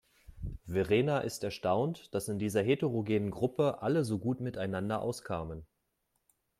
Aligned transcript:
Verena 0.65 1.19
ist 1.19 1.43
erstaunt, 1.43 2.11
dass 2.15 2.27
in 2.27 2.39
dieser 2.39 2.63
heterogenen 2.63 3.29
Gruppe 3.29 3.83
alle 3.83 4.03
so 4.03 4.17
gut 4.17 4.39
miteinander 4.39 4.99
auskamen. 4.99 5.63